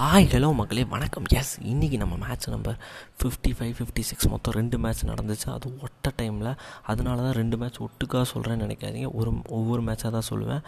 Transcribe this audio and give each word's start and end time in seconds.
Hi 0.00 0.26
hello 0.32 0.48
மக்களே 0.58 0.82
வணக்கம். 0.92 1.24
Yes 1.38 1.52
இன்றைக்கி 1.70 1.96
நம்ம 2.02 2.16
match 2.24 2.44
number 2.52 2.76
fifty 3.20 3.50
five 3.58 3.72
fifty 3.78 4.02
six 4.08 4.28
மொத்தம் 4.32 4.54
ரெண்டு 4.58 4.76
மேட்ச் 4.82 5.00
நடந்துச்சு. 5.08 5.46
அது 5.54 5.68
ஒட்ட 5.84 6.12
டைமில் 6.18 6.50
அதனால 6.90 7.16
தான் 7.26 7.34
ரெண்டு 7.38 7.56
மேட்ச் 7.60 7.78
ஒட்டுக்காக 7.86 8.26
சொல்கிறேன்னு 8.32 8.64
நினைக்காதீங்க. 8.66 9.08
ஒரு 9.20 9.30
ஒவ்வொரு 9.58 9.82
மேட்சாக 9.88 10.10
தான் 10.16 10.26
சொல்லுவேன். 10.28 10.62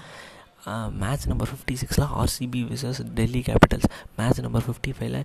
மேட்ச் 1.03 1.27
நம்பர் 1.31 1.51
ஃபிஃப்டி 1.51 1.75
சிக்ஸில் 1.83 2.07
RCB 2.23 2.61
versus 2.71 3.01
Delhi 3.19 3.43
Capitals 3.49 3.87
match 4.19 4.41
number 4.47 4.65
fifty 4.67 4.91
ஃபைவ்ல 4.97 5.21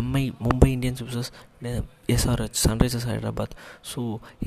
MI 0.00 0.24
Mumbai 0.44 0.70
Indians 0.76 1.02
versus 1.08 1.30
SRH 2.14 2.60
Sunrisers 2.64 3.06
Hyderabad 3.10 3.54
so 3.90 4.02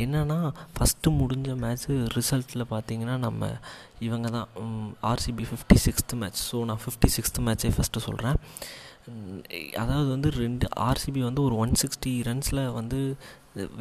என்னென்னா 0.05 0.39
ஃபஸ்ட்டு 0.77 1.13
முடிஞ்ச 1.19 1.55
மேட்ச்சு 1.63 1.99
ரிசல்ட்டில் 2.17 2.65
பார்த்தீங்கன்னா 2.73 3.17
நம்ம 3.27 3.51
இவங்க 4.07 4.29
தான் 4.37 4.49
RCB 5.11 5.45
fifty 5.51 5.77
sixth 5.85 6.19
match 6.23 6.41
so 6.49 6.59
நான் 6.71 6.83
ஃபிஃப்டி 6.85 7.11
சிக்ஸ்த்து 7.17 7.45
மேட்ச்சே 7.49 7.71
ஃபஸ்ட்டு 7.77 8.05
சொல்கிறேன் 8.07 8.39
அதாவது 9.81 10.09
வந்து 10.15 10.29
ரெண்டு 10.43 10.65
ஆர்சிபி 10.87 11.21
வந்து 11.29 11.41
ஒரு 11.47 11.55
ஒன் 11.63 11.73
சிக்ஸ்டி 11.81 12.11
ரன்ஸில் 12.27 12.61
வந்து 12.79 12.99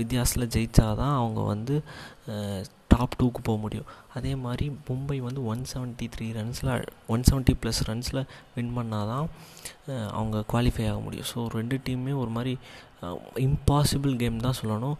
வித்தியாசத்தில் 0.00 0.52
ஜெயித்தா 0.54 0.86
தான் 1.02 1.16
அவங்க 1.20 1.40
வந்து 1.52 1.74
டாப் 2.92 3.16
டூக்கு 3.20 3.40
போக 3.48 3.58
முடியும். 3.64 3.90
அதே 4.16 4.32
மாதிரி 4.44 4.66
மும்பை 4.88 5.18
வந்து 5.26 5.40
ஒன் 5.52 5.62
செவன்ட்டி 5.72 6.06
த்ரீ 6.14 6.26
ரன்ஸில் 6.38 6.72
ஒன் 7.14 7.26
செவன்ட்டி 7.28 7.54
ப்ளஸ் 7.60 7.80
ரன்ஸில் 7.90 8.20
வின் 8.56 8.74
பண்ணால் 8.78 9.10
தான் 9.12 9.28
அவங்க 10.18 10.44
குவாலிஃபை 10.52 10.86
ஆக 10.90 10.98
முடியும். 11.06 11.28
ஸோ 11.32 11.46
ரெண்டு 11.58 11.78
டீமுமே 11.86 12.14
ஒரு 12.22 12.32
மாதிரி 12.36 12.54
இம்பாசிபிள் 13.46 14.14
கேம் 14.22 14.44
தான் 14.46 14.58
சொல்லணும். 14.60 14.98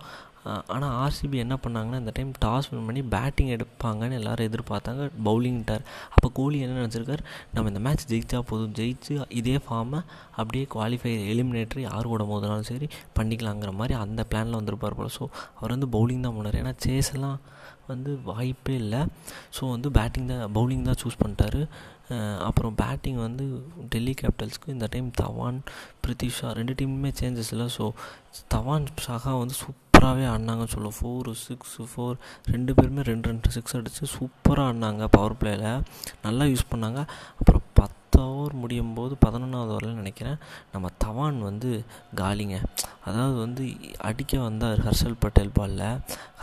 ஆனால் 0.74 0.92
ஆர்சிபி 1.02 1.37
என்ன 1.45 1.55
பண்ணாங்கன்னா 1.64 1.98
இந்த 2.02 2.12
டைம் 2.16 2.30
டாஸ் 2.45 2.69
வின் 2.70 2.87
பண்ணி 2.88 3.02
பேட்டிங் 3.14 3.51
எடுப்பாங்கன்னு 3.56 4.16
எல்லோரும் 4.20 4.48
எதிர்பார்த்தாங்க. 4.51 5.02
பவுலிங்ட்டார் 5.28 5.84
அப்போ 6.15 6.28
கோலி 6.38 6.59
என்ன 6.65 6.78
நினச்சிருக்கார்? 6.80 7.23
நம்ம 7.55 7.70
இந்த 7.73 7.82
மேட்ச் 7.87 8.06
ஜெயிச்சா 8.12 8.38
போதும். 8.51 8.73
ஜெயிச்சு 8.78 9.15
இதே 9.41 9.56
ஃபார்மை 9.66 10.01
அப்படியே 10.38 10.65
குவாலிஃபை 10.74 11.12
எலிமினேட்டர் 11.34 11.82
யார் 11.88 12.10
கூட 12.12 12.24
மோதினாலும் 12.30 12.68
சரி 12.70 12.88
பண்ணிக்கலாங்கிற 13.18 13.73
மாதிரி 13.80 13.96
அந்த 14.04 14.23
பிளானில் 14.32 14.59
வந்திருப்பார் 14.60 14.98
போல். 15.01 15.15
ஸோ 15.18 15.24
அவர் 15.59 15.74
வந்து 15.76 15.90
பவுலிங் 15.96 16.24
தான் 16.26 16.37
பண்ணார். 16.38 16.59
ஏன்னா 16.63 16.74
சேஸ்லாம் 16.87 17.38
வந்து 17.93 18.10
வாய்ப்பே 18.30 18.74
இல்லை. 18.82 19.01
ஸோ 19.57 19.63
வந்து 19.74 19.88
பேட்டிங் 19.98 20.29
தான் 20.32 20.43
பவுலிங் 20.59 20.85
தான் 20.88 21.01
சூஸ் 21.04 21.20
பண்ணிட்டாரு. 21.23 21.63
அப்புறம் 22.48 22.74
பேட்டிங் 22.82 23.20
வந்து 23.26 23.45
டெல்லி 23.93 24.15
கேபிட்டல்ஸ்க்கு 24.20 24.74
இந்த 24.76 24.87
டைம் 24.95 25.09
தவான் 25.23 25.60
பிரித்திஷா 26.04 26.48
ரெண்டு 26.59 26.74
டீமுமே 26.80 27.13
சேஞ்சஸ் 27.23 27.52
இல்லை. 27.57 27.68
ஸோ 27.79 27.87
தவான் 28.57 28.93
ஷாகா 29.07 29.32
வந்து 29.43 29.57
சூப் 29.63 29.80
சூப்பராகவே 30.02 30.24
ஆடினாங்கன்னு 30.30 30.72
சொல்லுவோம். 30.72 30.96
ஃபோர் 30.98 31.28
சிக்ஸ் 31.46 31.74
ஃபோர் 31.90 32.16
ரெண்டு 32.52 32.72
பேருமே 32.76 33.02
ரெண்டு 33.08 33.26
ரெண்டு 33.30 33.48
சிக்ஸ் 33.56 33.74
அடித்து 33.78 34.04
சூப்பராக 34.14 34.70
ஆடினாங்க 34.70 35.04
பவர் 35.14 35.36
பிளேயில் 35.40 35.84
நல்லா 36.24 36.45
யூஸ் 36.52 36.64
பண்ணாங்க. 36.72 37.00
அப்புறம் 37.40 37.66
பத்து 37.80 38.18
ஓவர் 38.24 38.56
முடியும் 38.62 38.90
போது 38.96 39.14
பதினொன்றாவது 39.24 39.73
ஓவரில் 39.74 40.00
நினைக்கிறேன் 40.00 40.40
நம்ம 40.73 40.90
தவான் 41.04 41.38
வந்து 41.48 41.70
காலிங்க. 42.20 42.58
அதாவது 43.08 43.38
வந்து 43.45 43.64
அடிக்க 44.10 44.42
வந்தார் 44.48 44.82
ஹர்ஷல் 44.88 45.18
பட்டேல் 45.24 45.56
பாலில். 45.60 45.86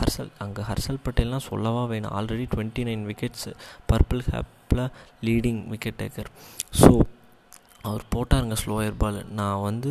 ஹர்ஷல் 0.00 0.32
அங்கே 0.46 0.64
ஹர்ஷல் 0.70 1.04
பட்டேல்னால் 1.06 1.46
சொல்லவா 1.50 1.84
வேணும். 1.94 2.14
Already 2.18 2.46
twenty 2.56 2.84
nine 2.90 3.06
wickets 3.12 3.48
purple 3.92 4.26
ஹேப்பில் 4.32 4.86
leading 5.28 5.62
wicket 5.74 6.00
taker 6.02 6.30
so 6.82 6.92
அவர் 7.88 8.02
போட்டாருங்க 8.12 8.56
ஸ்லோயர் 8.62 9.00
பால் 9.02 9.18
நான் 9.38 9.64
வந்து 9.68 9.90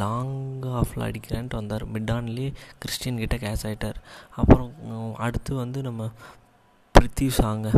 லாங் 0.00 0.36
ஆஃபில் 0.78 1.06
அடிக்கிறேன்ட்டு 1.08 1.58
வந்தார். 1.60 1.84
மிட் 1.94 2.12
ஆன்லேயே 2.16 2.50
கிறிஸ்டியன் 2.82 3.20
கிட்டே 3.22 3.38
கேட்ச் 3.44 3.64
ஆகிட்டார் 3.68 3.98
அப்புறம் 4.40 4.70
அடுத்து 5.26 5.52
வந்து 5.62 5.80
நம்ம 5.88 6.08
பிரித்தி 6.94 7.26
சாங்க. 7.38 7.68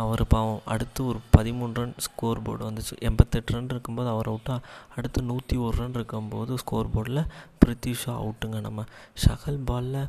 அவர் 0.00 0.22
பாவம் 0.32 0.64
அடுத்து 0.72 1.00
ஒரு 1.10 1.18
பதிமூணு 1.36 1.76
ரன் 1.78 1.94
ஸ்கோர் 2.06 2.42
போர்டு 2.46 2.62
வந்துச்சு. 2.68 2.94
எண்பத்தெட்டு 3.08 3.54
ரன் 3.54 3.70
இருக்கும்போது 3.74 4.08
அவரை 4.14 4.28
அவுட்டாக 4.32 4.66
அடுத்து 4.96 5.20
நூற்றி 5.28 5.56
ஒரு 5.66 5.76
ரன் 5.82 5.96
இருக்கும்போது 5.98 6.58
ஸ்கோர் 6.62 6.90
போர்டில் 6.94 7.22
பிரித்திஷா 7.62 8.12
அவுட்டுங்க 8.22 8.58
நம்ம. 8.66 8.84
ஷகல் 9.24 9.60
பாலில் 9.70 10.02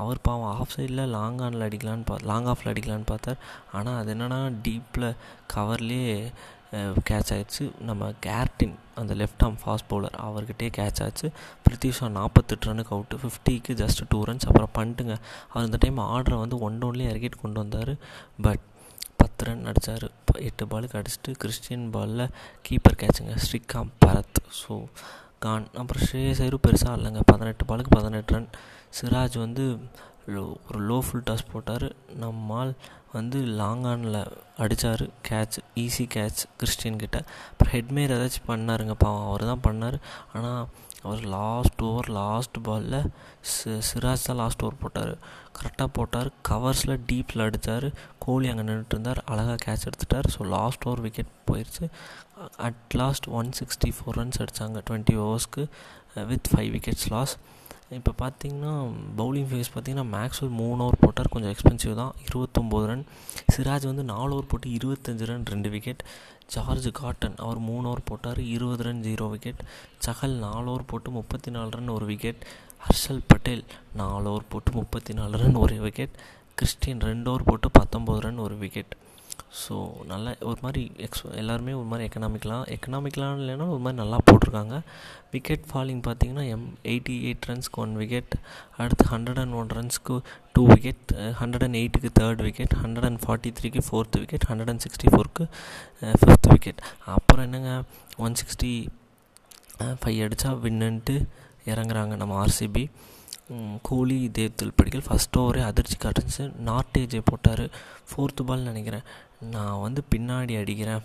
அவர் 0.00 0.24
பாவம் 0.28 0.54
ஆஃப் 0.60 0.74
சைடில் 0.76 1.12
லாங் 1.16 1.38
ஆனில் 1.46 1.66
அடிக்கலான்னு 1.68 2.08
பா 2.10 2.16
லாங் 2.30 2.48
ஆஃபில் 2.52 2.72
அடிக்கலான்னு 2.72 3.10
பார்த்தார். 3.12 3.38
ஆனால் 3.76 3.98
அது 4.00 4.10
என்னென்னா 4.14 4.40
டீப்பில் 4.66 5.08
கவர்லேயே 5.54 6.18
கேட்ச் 7.08 7.30
ஆகிடுச்சு 7.34 7.64
நம்ம 7.88 8.08
கேர்டின் 8.26 8.74
அந்த 9.00 9.12
லெஃப்ட் 9.20 9.42
ஆர்ம் 9.46 9.56
ஃபாஸ்ட் 9.62 9.88
பவுலர் 9.90 10.16
அவர்கிட்டே 10.26 10.68
கேட்ச் 10.78 11.00
ஆச்சு. 11.04 11.28
பிரித்திஷா 11.64 12.08
நாற்பத்தெட்டு 12.16 12.68
ரனுக்கு 12.70 12.92
அவுட்டு 12.96 13.18
ஃபிஃப்டிக்கு 13.22 13.74
ஜஸ்ட் 13.82 14.02
டூ 14.12 14.18
ரன்ஸ் 14.28 14.48
அப்புறம் 14.50 14.74
பண்ணிட்டுங்க 14.78 15.14
அவர் 15.52 15.66
இந்த 15.68 15.80
டைம் 15.84 15.98
ஆர்டரை 16.14 16.38
வந்து 16.44 16.58
ஒன் 16.66 16.78
டவுன்லேயே 16.82 17.10
இறக்கிட்டு 17.12 17.40
கொண்டு 17.44 17.60
வந்தார். 17.62 17.92
பட் 18.46 18.64
பத்து 19.22 19.44
ரன் 19.46 19.64
அடித்தார் 19.70 20.06
எட்டு 20.48 20.64
பாலுக்கு 20.72 20.98
அடிச்சுட்டு 21.00 21.32
கிறிஸ்டியன் 21.42 21.88
பாலில் 21.96 22.26
கீப்பர் 22.68 23.00
கேட்சுங்க 23.02 23.34
ஸ்ரீகாந்த் 23.46 23.96
பரத். 24.04 24.40
ஸோ 24.60 24.74
கான் 25.44 25.66
அப்புறம் 25.80 26.04
ஸ்ரேயசைரும் 26.06 26.64
பெருசாக 26.66 26.96
இல்லைங்க 26.98 27.20
பதினெட்டு 27.32 27.64
பாலுக்கு 27.70 27.92
பதினெட்டு 27.98 28.34
ரன் 28.34 28.48
சிராஜ் 28.98 29.36
வந்து 29.38 29.64
ஒரு 30.68 30.80
லோ 30.88 30.98
ஃபுல் 31.06 31.26
டாஸ் 31.28 31.50
போட்டார். 31.52 31.86
நம்மால் 32.24 32.72
வந்து 33.12 33.38
லாங் 33.60 33.84
ஆனில் 33.92 34.20
அடித்தார் 34.62 35.04
கேட்ச் 35.28 35.56
ஈஸி 35.84 36.04
கேட்ச் 36.14 36.42
கிறிஸ்டியன் 36.60 37.00
கிட்ட. 37.02 37.18
அப்புறம் 37.50 37.72
ஹெட்மேர் 37.76 38.14
ஏதாச்சும் 38.16 38.50
பண்ணாருங்க 38.52 38.94
பாவம். 39.04 39.26
அவர் 39.30 39.50
தான் 39.50 39.66
பண்ணார். 39.68 39.98
ஆனால் 40.32 40.62
அவர் 41.02 41.22
லாஸ்ட் 41.36 41.82
ஓவர் 41.88 42.08
லாஸ்ட் 42.20 42.56
பாலில் 42.66 43.10
சிராஜ் 43.88 44.26
தான் 44.26 44.40
லாஸ்ட் 44.42 44.62
ஓவர் 44.64 44.80
போட்டார். 44.82 45.12
கரெக்டாக 45.58 45.90
போட்டார். 45.98 46.30
கவர்ஸில் 46.48 46.96
டீப்பில் 47.10 47.44
அடித்தார் 47.46 47.86
கோலி 48.24 48.48
அங்கே 48.50 48.64
நின்றுட்டு 48.68 48.96
இருந்தார் 48.96 49.22
அழகாக 49.32 49.58
கேட்ச் 49.66 49.86
எடுத்துட்டார் 49.88 50.28
ஸோ 50.34 50.46
லாஸ்ட் 50.56 50.84
ஓவர் 50.88 51.04
விக்கெட் 51.06 51.32
போயிடுச்சு 51.50 51.86
at 52.66 52.96
last 53.02 53.28
one 53.40 53.50
sixty 53.60 53.90
four 53.96 54.18
runs 54.20 54.40
அடித்தாங்க 54.44 54.82
டுவெண்ட்டி 54.90 55.16
ஓவர்ஸ்க்கு 55.24 55.64
with 56.30 56.46
uh, 56.46 56.52
five 56.52 56.70
wickets 56.76 57.08
loss 57.14 57.34
இப்போ 57.96 58.12
பார்த்தீங்கன்னா 58.20 58.72
பவுலிங் 59.18 59.46
ஃபேஸ் 59.50 59.70
பார்த்தீங்கன்னா 59.74 60.04
மேக்ஸ்வெல் 60.16 60.52
மூணு 60.60 60.80
ஓவர் 60.84 61.00
போட்டார். 61.04 61.30
கொஞ்சம் 61.34 61.52
எக்ஸ்பென்சிவ் 61.54 61.94
தான். 62.00 62.12
இருபத்தொம்போது 62.26 62.84
ரன் 62.90 63.02
சிராஜ் 63.54 63.86
வந்து 63.90 64.04
நாலு 64.12 64.30
ஓவர் 64.36 64.48
போட்டு 64.52 64.68
இருபத்தஞ்சு 64.76 65.26
ரன் 65.30 65.46
ரெண்டு 65.52 65.70
விக்கெட் 65.74 66.02
ஜார்ஜ் 66.54 66.88
காட்டன் 67.00 67.36
அவர் 67.44 67.60
மூணு 67.70 67.84
ஓவர் 67.90 68.06
போட்டார். 68.10 68.40
இருபது 68.54 68.84
ரன் 68.88 69.02
ஜீரோ 69.06 69.26
விக்கெட் 69.34 69.62
சஹல் 70.06 70.36
நாலு 70.46 70.68
ஓவர் 70.74 70.88
போட்டு 70.92 71.10
முப்பத்தி 71.18 71.52
நாலு 71.56 71.70
ரன் 71.76 71.92
ஒரு 71.96 72.08
விக்கெட் 72.12 72.42
ஹர்ஷல் 72.86 73.22
பட்டேல் 73.32 73.64
நாலு 74.02 74.28
ஓவர் 74.34 74.50
போட்டு 74.54 74.72
முப்பத்தி 74.80 75.14
நாலு 75.20 75.42
ரன் 75.42 75.60
ஒரு 75.64 75.78
விக்கெட் 75.86 76.14
கிறிஸ்டின் 76.58 77.02
ரெண்டு 77.10 77.28
ஓவர் 77.32 77.48
போட்டு 77.50 77.68
பத்தொம்போது 77.80 78.20
ரன் 78.26 78.42
ஒரு 78.46 78.56
விக்கெட் 78.64 78.94
ஸோ 79.60 79.74
நல்லா 80.10 80.30
ஒரு 80.50 80.60
மாதிரி 80.64 80.82
எக்ஸ் 81.04 81.22
எல்லாருமே 81.40 81.72
ஒரு 81.78 81.86
மாதிரி 81.90 82.04
எக்கனாமிக்கலாம் 82.08 82.64
எக்கனாமிக்கலாக 82.74 83.40
இல்லைன்னா 83.40 83.66
ஒரு 83.74 83.80
மாதிரி 83.84 83.98
நல்லா 84.02 84.18
போட்டிருக்காங்க. 84.28 84.76
விக்கெட் 85.32 85.64
ஃபாலிங் 85.70 86.02
பார்த்தீங்கன்னா 86.06 86.44
எம் 86.54 86.66
எயிட்டி 86.92 87.14
எயிட் 87.28 87.48
ரன்ஸ்க்கு 87.50 87.80
ஒன் 87.84 87.94
விக்கெட் 88.02 88.34
அடுத்து 88.82 89.04
ஹண்ட்ரட் 89.12 89.40
அண்ட் 89.42 89.56
ஒன் 89.60 89.70
ரன்ஸ்க்கு 89.78 90.16
டூ 90.56 90.62
விக்கெட் 90.72 91.12
ஹண்ட்ரட் 91.40 91.64
அண்ட் 91.66 91.78
எயிட்டுக்கு 91.80 92.10
third 92.20 92.42
wicket 92.48 92.76
hundred 92.82 93.08
and 93.10 93.20
forty 93.24 93.52
த்ரீக்கு 93.58 93.82
fourth 93.88 94.18
wicket 94.22 94.46
hundred 94.50 94.72
and 94.74 94.84
sixty 94.86 95.10
fork 95.14 95.46
fifth 96.20 96.50
wicket 96.54 96.82
அப்புறம் 97.16 97.44
என்னங்க? 97.48 97.72
ஒன் 98.26 98.36
சிக்ஸ்டி 98.42 98.72
ஃபைவ் 100.02 100.20
அடித்தா 100.26 100.52
வின்னுன்ட்டு 100.66 101.16
இறங்குறாங்க 101.72 102.14
நம்ம 102.22 102.34
ஆர்சிபி 102.44 102.84
கோலி 103.88 104.18
தேவ் 104.36 104.72
படிக்கல். 104.78 105.04
ஃபஸ்ட் 105.06 105.36
ஓவரே 105.40 105.62
அதிர்ச்சி 105.68 105.96
காட்டுச்சு. 106.02 106.44
நார்டேஜே 106.68 107.20
போட்டார். 107.30 107.64
ஃபோர்த்து 108.10 108.42
பால் 108.48 108.68
நினைக்கிறேன். 108.68 109.04
நான் 109.54 109.80
வந்து 109.80 110.00
பின்னாடி 110.14 110.54
அடிக்கிறேன். 110.60 111.02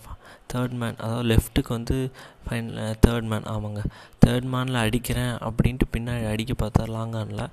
தேர்ட் 0.53 0.75
மேன் 0.81 0.97
அதாவது 0.97 1.28
லெஃப்ட்டுக்கு 1.31 1.72
வந்து 1.78 2.12
ஃபைன் 2.46 2.69
தேர்ட் 3.06 3.28
மேன் 3.31 3.47
ஆமாங்க. 3.53 3.81
தேர்ட் 4.25 4.47
மேனில் 4.53 4.84
அடிக்கிறேன் 4.85 5.34
அப்படின்ட்டு 5.47 5.85
பின்னாடி 5.96 6.25
அடிக்க 6.31 6.53
பார்த்தா 6.62 6.88
லாங்கானில் 6.96 7.46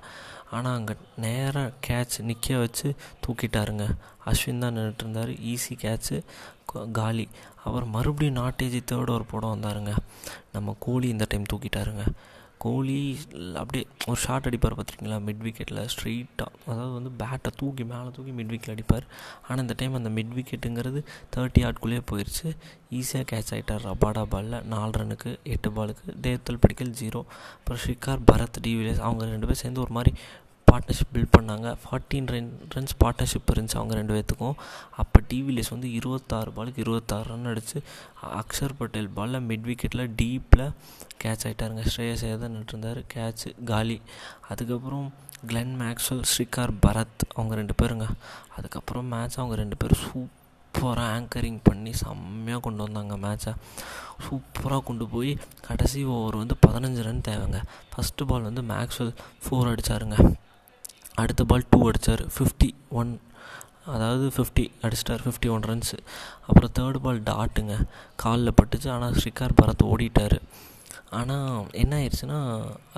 ஆனால் 0.55 0.75
அங்கே 0.77 0.95
நேராக 1.17 1.71
கேட்ச் 1.87 2.17
நிற்க 2.29 2.57
வச்சு 2.57 2.95
தூக்கிட்டாருங்க. 3.25 3.85
அஸ்வின் 4.25 4.61
தான் 4.63 4.75
நின்றுட்டு 4.77 5.03
இருந்தார் 5.05 5.31
ஈஸி 5.51 5.73
கேட்ச்சு 5.85 6.17
காலி. 6.99 7.27
அப்புறம் 7.63 7.89
மறுபடியும் 7.89 8.39
நாட்டேஜி 8.43 8.81
தேர்ட் 8.91 9.11
ஓவர் 9.13 9.31
போட 9.31 9.47
வந்தாருங்க. 9.47 9.93
நம்ம 10.51 10.75
கோலி 10.79 11.07
இந்த 11.09 11.25
டைம் 11.29 11.51
தூக்கிட்டாருங்க. 11.53 12.05
கோலி 12.63 12.97
அப்படியே 13.55 13.85
ஒரு 14.05 14.19
ஷார்ட் 14.19 14.47
அடிப்பார் 14.47 14.75
பார்த்துருக்கீங்களா 14.77 15.17
மிட் 15.27 15.43
விக்கெட்டில் 15.43 15.81
ஸ்ட்ரெயிட்டாக 15.93 16.51
அதாவது 16.67 16.93
வந்து 16.93 17.11
பேட்டை 17.17 17.51
தூக்கி 17.55 17.83
மேலே 17.83 18.09
தூக்கி 18.11 18.31
மிட் 18.31 18.51
விக்கெட் 18.53 18.75
அடிப்பார். 18.75 19.05
ஆனால் 19.47 19.61
இந்த 19.61 19.75
டைம் 19.77 19.93
அந்த 19.93 20.09
மிட் 20.09 20.33
விக்கெட்டுங்கிறது 20.35 20.99
தேர்ட்டி 21.35 21.63
ஆட்குள்ளேயே 21.69 22.03
போயிடுச்சு 22.11 22.47
ஈஸியாக 22.91 23.25
கேட்ச் 23.31 23.51
ஆகிட்டார் 23.55 23.83
ரபாடா 23.83 24.23
பாலில் 24.23 24.63
நாலு 24.65 24.91
ரனுக்கு 24.97 25.31
எட்டு 25.43 25.69
பாலுக்கு 25.71 26.15
தேவ்தல் 26.21 26.61
பிடிக்கல் 26.63 26.93
ஜீரோ 27.01 27.21
அப்புறம் 27.57 27.81
ஷிகார் 27.85 28.23
பரத் 28.31 28.59
டிவிலியர்ஸ் 28.61 29.03
அவங்க 29.07 29.25
ரெண்டு 29.25 29.47
பேர் 29.47 29.61
சேர்ந்து 29.63 29.81
ஒரு 29.81 29.93
மாதிரி 29.93 30.13
பார்ட்னர்ஷிப் 30.73 31.11
பில்ட் 31.13 31.33
பண்ணாங்க. 31.37 31.67
ஃபார்ட்டீன் 31.83 32.29
ரன் 32.33 32.51
ரன்ஸ் 32.75 32.95
பார்ட்னர்ஷிப் 33.03 33.51
இருந்துச்சு 33.53 33.77
அவங்க 33.79 33.95
ரெண்டு 33.99 34.13
பேர்த்துக்கும் 34.15 34.57
அப்போ 35.01 35.21
டிவிலியஸ் 35.31 35.73
வந்து 35.75 35.89
இருபத்தாறு 35.93 36.51
பாலுக்கு 36.57 36.83
இருபத்தாறு 36.85 37.27
ரன் 37.31 37.49
அடித்து 37.53 37.81
அக்ஷர் 38.41 38.77
பட்டேல் 38.77 39.09
பாலில் 39.17 39.45
மிட் 39.49 39.67
விக்கெட்டில் 39.69 40.05
டீப்பில் 40.21 40.65
கேட்ச் 41.23 41.45
ஆகிட்டாருங்க 41.47 41.83
ஸ்ரேயஸ் 41.93 42.23
தான் 42.43 42.55
இருந்தார் 42.67 43.01
கேட்ச் 43.15 43.43
காலி. 43.71 44.01
அதுக்கப்புறம் 44.49 45.09
கிளென் 45.47 45.75
மேக்ஸ்வெல் 45.81 46.23
ஸ்ரீகார் 46.31 46.73
பரத் 46.85 47.23
அவங்க 47.35 47.55
ரெண்டு 47.61 47.73
பேருங்க. 47.81 48.07
அதுக்கப்புறம் 48.57 49.11
மேட்ச் 49.15 49.37
அவங்க 49.41 49.57
ரெண்டு 49.63 49.77
பேரும் 49.83 50.01
சூப் 50.05 50.31
சூப்பராக 50.75 51.11
ஆங்கரிங் 51.15 51.59
பண்ணி 51.63 51.91
செம்மையாக 51.99 52.61
கொண்டு 52.65 52.81
வந்தாங்க 52.83 53.15
மேட்ச்சை 53.23 53.51
சூப்பராக 54.25 54.81
கொண்டு 54.87 55.05
போய் 55.07 55.31
கடைசி 55.67 55.99
ஓவர் 56.13 56.37
வந்து 56.39 56.55
பதினஞ்சு 56.65 57.01
ரன் 57.07 57.21
தேவைங்க. 57.27 57.59
ஃபஸ்ட்டு 57.91 58.27
பால் 58.29 58.47
வந்து 58.47 58.61
மேக்ஸ்வெல் 58.71 59.13
ஃபோர் 59.43 59.69
அடித்தாருங்க 59.71 60.17
அடுத்த 61.21 61.41
பால் 61.51 61.69
டூ 61.71 61.79
அடித்தார் 61.89 62.23
ஃபிஃப்டி 62.35 62.69
ஒன் 62.99 63.11
அதாவது 63.93 64.25
ஃபிஃப்டி 64.35 64.65
அடிச்சிட்டார். 64.85 65.23
ஃபிஃப்டி 65.25 65.47
ஒன் 65.53 65.65
ரன்ஸு 65.69 65.97
அப்புறம் 66.47 66.71
தேர்ட் 66.77 66.99
பால் 67.05 67.19
டாட்டுங்க 67.29 67.75
காலில் 68.23 68.57
பட்டுச்சு. 68.59 68.87
ஆனால் 68.95 69.17
ஸ்ரீகார் 69.19 69.57
பரத் 69.59 69.83
ஓடிட்டார். 69.89 70.37
ஆனால் 71.19 71.65
என்ன 71.81 71.93
ஆயிடுச்சுன்னா 71.99 72.37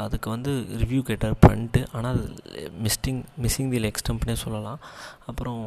அதுக்கு 0.03 0.27
வந்து 0.33 0.51
ரிவ்யூ 0.81 1.01
கேட்டார் 1.09 1.41
பண்ணிட்டு. 1.45 1.81
ஆனால் 1.95 2.13
அது 2.17 2.27
மிஸ்டிங் 2.85 3.21
மிஸ்ஸிங் 3.45 3.71
தி 3.73 3.81
லெக் 3.85 4.01
ஸ்டம்ப்னே 4.03 4.35
சொல்லலாம். 4.43 4.79
அப்புறம் 5.31 5.59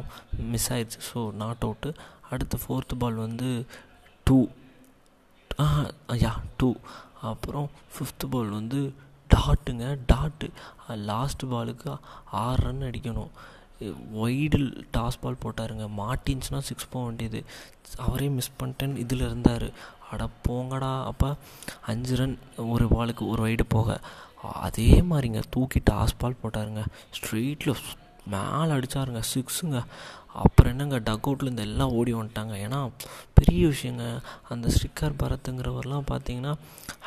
மிஸ் 0.53 0.69
ஆயிடுச்சு. 0.75 1.01
ஸோ 1.09 1.21
நாட் 1.41 1.65
அவுட்டு 1.67 1.91
அடுத்த 2.33 2.57
ஃபோர்த்து 2.63 2.97
பால் 3.03 3.19
வந்து 3.25 3.49
டூ 4.27 4.39
யா 6.23 6.33
டூ 6.59 6.71
அப்புறம் 7.29 7.69
ஃபிஃப்த்து 7.93 8.27
பால் 8.33 8.51
வந்து 8.59 8.81
டாட்டுங்க 9.33 9.85
டாட்டு. 10.07 10.49
லாஸ்ட் 11.09 11.45
பாலுக்கு 11.45 11.97
ஆறு 12.31 12.63
ரன் 12.63 12.85
அடிக்கணும். 12.89 13.31
ஒய்டு 14.23 14.59
டாஸ் 14.97 15.21
பால் 15.21 15.41
போட்டாருங்க. 15.43 15.85
மாட்டின்ஸ்னால் 15.97 16.67
சிக்ஸ் 16.69 16.89
போக 16.89 17.05
வேண்டியது. 17.05 17.41
அவரே 17.97 18.27
மிஸ் 18.29 18.57
பண்ணிட்டேன்னு 18.59 19.03
இதில் 19.05 19.25
இருந்தார். 19.29 19.67
அட 20.11 20.27
போங்கடா. 20.47 21.03
அப்போ 21.03 21.29
அஞ்சு 21.85 22.15
ரன் 22.15 22.37
ஒரு 22.57 22.87
பாலுக்கு 22.87 23.23
ஒரு 23.27 23.41
வைடு 23.47 23.65
போக. 23.67 23.99
அதே 24.65 25.01
மாதிரிங்க 25.01 25.41
தூக்கி 25.49 25.81
டாஸ் 25.89 26.19
பால் 26.21 26.41
போட்டாருங்க. 26.43 26.83
ஸ்ட்ரெயிட்டில் 27.17 27.81
மேலே 28.33 28.71
அடித்தாருங்க 28.73 29.21
சிக்ஸுங்க 29.33 29.77
அப்புறம் 30.33 30.71
என்னங்க 30.71 30.97
டக் 30.99 31.27
அவுட்லேருந்து 31.27 31.65
எல்லாம் 31.69 31.91
ஓடி 31.91 32.13
வந்துட்டாங்க. 32.13 32.53
ஏன்னா 32.65 32.79
பெரிய 33.33 33.67
விஷயங்க 33.67 34.05
அந்த 34.49 34.67
ஸ்ரீகர் 34.75 35.19
பரத்துங்கிறவர்லாம் 35.23 36.09
பார்த்தீங்கன்னா 36.11 36.53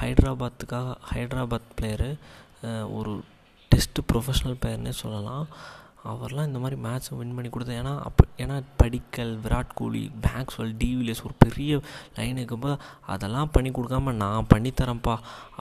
ஹைட்ராபாத்துக்காக 0.00 0.96
ஹைட்ராபாத் 1.12 1.70
பிளேயரு 1.80 2.10
ஒரு 2.98 3.12
டெஸ்ட்டு 3.70 4.06
ப்ரொஃபஷ்னல் 4.12 4.58
பிளேயர்னே 4.62 4.94
சொல்லலாம். 5.04 5.46
அவர்லாம் 6.10 6.48
இந்த 6.50 6.58
மாதிரி 6.62 6.76
மேட்ச்சை 6.84 7.16
வின் 7.18 7.34
பண்ணி 7.36 7.50
கொடுத்தேன். 7.54 7.78
ஏன்னா 7.82 7.92
அப்போ 8.08 8.22
ஏன்னா 8.42 8.56
Padikkal 8.80 9.32
Virat 9.44 9.74
Kohli 9.80 10.02
Maxwell 10.26 10.72
de Villiers 10.80 11.22
ஒரு 11.26 11.34
பெரிய 11.44 11.80
லைன் 12.16 12.38
இருக்கும்போது 12.40 12.76
அதெல்லாம் 13.14 13.52
பண்ணி 13.56 13.70
கொடுக்காம 13.76 14.14
நான் 14.22 14.48
பண்ணித்தரேன்ப்பா 14.52 15.14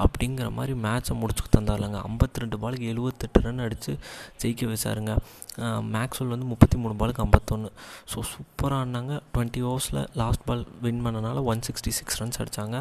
அப்படிங்கிற 0.04 0.48
மாதிரி 0.58 0.76
மேட்ச்சை 0.86 1.16
முடிச்சு 1.22 1.52
தந்தார்லங்க. 1.58 2.00
ஐம்பத்தி 2.10 2.44
ரெண்டு 2.44 2.60
பாலுக்கு 2.64 2.88
எழுபத்தெட்டு 2.94 3.44
ரன் 3.46 3.64
அடித்து 3.66 3.94
ஜெயிக்க 4.44 4.72
வச்சாருங்க. 4.72 5.14
மேக்ஸ்வெல் 5.96 6.34
வந்து 6.34 6.48
முப்பத்தி 6.54 6.78
மூணு 6.82 6.96
பாலுக்கு 7.02 7.24
ஐம்பத்தொன்று 7.26 7.70
ஸோ 8.14 8.20
சூப்பராக 8.32 8.80
ஆடினாங்க. 8.82 9.14
டுவெண்ட்டி 9.34 9.64
ஓவர்ஸில் 9.70 10.02
லாஸ்ட் 10.22 10.46
பால் 10.50 10.66
வின் 10.86 11.04
பண்ணனால 11.06 11.44
ஒன் 11.54 11.64
சிக்ஸ்டி 11.68 11.94
சிக்ஸ் 12.00 12.20
ரன்ஸ் 12.22 12.42
அடித்தாங்க 12.44 12.80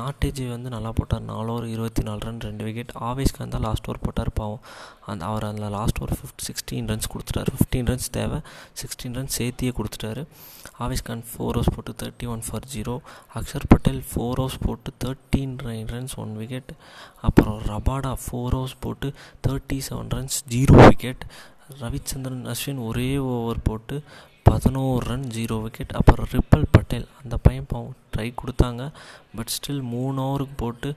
நாட்டேஜி 0.00 0.44
வந்து 0.54 0.68
நல்லா 0.74 0.90
போட்டார். 0.98 1.24
நாலு 1.30 1.48
ஓவர் 1.52 1.64
இருபத்தி 1.74 2.02
நாலு 2.08 2.20
ரன் 2.26 2.44
ரெண்டு 2.48 2.66
விக்கெட் 2.66 2.92
ஆவேஷ்கான் 3.08 3.54
தான் 3.54 3.64
லாஸ்ட் 3.68 3.88
ஓவர் 3.88 4.04
போட்டார் 4.04 4.30
பாவம். 4.40 4.62
அந்த 5.12 5.22
அவர் 5.30 5.46
அதில் 5.48 5.74
last 5.78 5.98
over 6.02 6.16
fifth 6.18 6.45
sixteen 6.48 6.88
runs 6.90 7.10
கொடுத்துட்டாரு. 7.14 7.52
ஃபிஃப்டீன் 7.56 7.88
ரன்ஸ் 7.90 8.10
தேவை. 8.18 8.38
சிக்ஸ்டீன் 8.80 9.16
ரன்ஸ் 9.18 9.36
சேர்த்தியே 9.38 9.72
கொடுத்துட்டாரு. 9.78 10.24
ஆவேஷ்கான் 10.84 11.24
ஃபோர் 11.30 11.56
ஓவர்ஸ் 11.58 11.72
போட்டு 11.74 11.92
thirty 12.02 12.26
one 12.34 12.42
for 12.46 12.66
zero 12.74 12.94
Axar 13.38 13.66
Patel 13.72 14.00
four 14.10 14.40
overs 14.44 14.60
போட்டு 14.66 14.90
தேர்ட்டீன் 15.04 15.54
ரன்ஸ் 15.94 16.16
ஒன் 16.22 16.32
விக்கெட் 16.40 16.72
அப்புறம் 17.28 17.58
ரபாடா 17.72 18.12
ஃபோர் 18.24 18.56
ஓவர்ஸ் 18.60 18.80
போட்டு 18.86 19.10
thirty 19.46 19.78
seven 19.88 20.10
runs 20.16 20.38
zero 20.54 20.76
wicket 20.88 21.24
Ravichandran 21.82 22.44
Ashwin 22.52 22.82
ஒரே 22.88 23.08
over 23.34 23.66
போட்டு 23.68 23.96
பதினோரு 24.48 25.00
ரன் 25.10 25.28
ஜீரோ 25.36 25.56
விக்கெட் 25.62 25.94
அப்புறம் 26.00 26.28
ரிப்பல் 26.34 26.66
பட்டேல் 26.74 27.06
அந்த 27.22 27.36
பையன் 27.46 27.70
பாவம் 27.72 27.96
ட்ரை 28.14 28.28
கொடுத்தாங்க. 28.40 28.82
பட் 29.36 29.52
ஸ்டில் 29.54 29.82
மூணு 29.94 30.20
ஓவருக்கு 30.26 30.56
போட்டு 30.56 30.90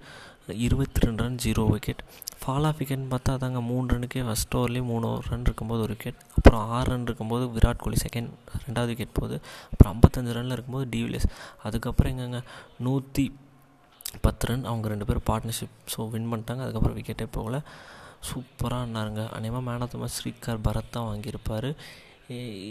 இருபத்தி 0.66 1.00
ரெண்டு 1.06 1.24
run 1.24 1.40
zero 1.44 1.64
wicket 1.72 2.02
fall 2.42 2.66
of 2.70 2.80
விக்கெட்னு 2.80 3.10
பார்த்தா 3.14 3.34
தாங்க 3.44 3.62
மூணு 3.70 3.86
ரனுக்கே 3.94 4.22
ஃபஸ்ட் 4.28 4.56
ஓவர்லேயே 4.60 4.84
மூணு 4.92 5.10
ரன் 5.30 5.46
இருக்கும்போது 5.48 5.82
ஒரு 5.86 5.94
விக்கெட் 5.96 6.20
அப்புறம் 6.38 6.64
ஆறு 6.78 6.90
ரன் 6.92 7.06
இருக்கும்போது 7.10 7.46
விராட் 7.56 7.84
கோலி 7.84 7.98
செகண்ட் 8.06 8.30
ரெண்டாவது 8.66 8.92
விக்கெட் 8.94 9.16
போகுது. 9.20 9.38
அப்புறம் 9.72 9.92
ஐம்பத்தஞ்சு 9.96 10.36
ரனில் 10.38 10.56
இருக்கும்போது 10.58 10.88
டிவிலியர்ஸ் 10.96 11.30
அதுக்கப்புறம் 11.64 12.14
எங்கங்க? 12.16 12.42
நூற்றி 12.88 13.26
பத்து 14.22 14.48
ரன் 14.48 14.68
அவங்க 14.72 14.88
ரெண்டு 14.88 15.08
பேரும் 15.10 15.28
பார்ட்னர்ஷிப் 15.32 15.78
ஸோ 15.96 16.10
வின் 16.16 16.30
பண்ணிட்டாங்க. 16.34 16.62
அதுக்கப்புறம் 16.66 16.98
விக்கெட்டே 17.00 17.28
போகல. 17.38 17.58
சூப்பராக 18.30 18.84
இருந்தாருங்க 18.86 19.24
அநேகமாக 19.38 19.64
man 19.68 19.84
of 19.86 19.92
the 19.92 19.98
match 19.98 20.18
Srikar 20.20 20.64
Bharat 20.68 20.94
தான் 20.96 21.08
வாங்கியிருப்பார். 21.10 21.70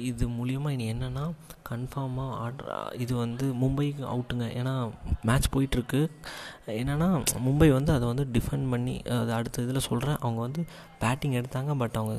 இது 0.08 0.24
மூலியமாக 0.36 0.74
இனி 0.74 0.84
என்னென்னா 0.92 1.22
கன்ஃபார்மாக 1.68 2.36
ஆட்ரு 2.42 2.74
இது 3.04 3.12
வந்து 3.22 3.46
மும்பைக்கு 3.62 4.02
அவுட்டுங்க 4.12 4.46
ஏன்னா 4.60 4.74
மேட்ச் 5.28 5.48
போயிட்டுருக்கு. 5.54 6.00
என்னென்னா 6.80 7.08
மும்பை 7.46 7.68
வந்து 7.76 7.92
அதை 7.96 8.04
வந்து 8.12 8.24
டிஃபெண்ட் 8.36 8.66
பண்ணி 8.74 8.94
அது 9.16 9.32
அடுத்த 9.38 9.64
இதில் 9.66 9.86
சொல்கிறேன் 9.88 10.20
அவங்க 10.24 10.40
வந்து 10.46 10.62
பேட்டிங் 11.02 11.36
எடுத்தாங்க 11.40 11.74
பட் 11.82 11.98
அவங்க 12.00 12.16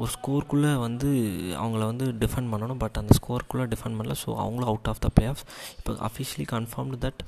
ஒரு 0.00 0.10
ஸ்கோருக்குள்ளே 0.16 0.72
வந்து 0.86 1.10
அவங்கள 1.62 1.82
வந்து 1.92 2.08
டிஃபெண்ட் 2.24 2.52
பண்ணணும். 2.54 2.82
பட் 2.84 2.98
அந்த 3.02 3.14
ஸ்கோருக்குள்ளே 3.20 3.66
டிஃபெண்ட் 3.74 3.98
பண்ணல. 4.00 4.16
ஸோ 4.24 4.30
அவங்களும் 4.44 4.70
out 4.72 4.90
of 4.92 5.02
the 5.06 5.10
play 5.18 5.26
off 5.34 5.44
இப்போ 5.78 5.98
officially 6.10 6.48
confirmed 6.56 7.00
that 7.06 7.22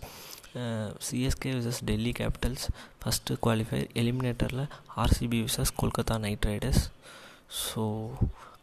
CSK 1.09 1.51
versus 1.59 1.83
Delhi 1.91 2.13
Capitals 2.21 2.65
first 3.03 3.37
qualify 3.45 3.81
எலிமினேட்டரில் 4.03 4.65
RCB 5.03 5.41
versus 5.49 5.73
Kolkata 5.83 6.17
Knight 6.27 6.49
Riders 6.51 6.83
so 7.67 7.85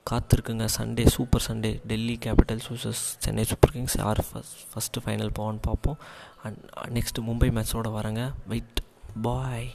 காத்திருக்குங்க. 0.10 0.66
Sunday 0.78 1.06
super 1.16 1.46
Sunday 1.48 1.72
Delhi 1.92 2.16
Capitals 2.26 2.68
versus 2.68 3.02
Chennai 3.24 3.44
Super 3.52 3.74
Kings 3.76 3.98
யார் 4.04 4.22
first 4.30 4.62
first 4.72 5.04
final 5.06 5.34
போவான்னு 5.40 5.62
பார்ப்போம். 5.70 6.00
And 6.44 6.60
next 6.98 7.26
Mumbai 7.30 7.50
மேட்ச்சோடு 7.58 7.92
வரேங்க. 7.98 8.24
Wait 8.48 8.80
பாய் 9.28 9.68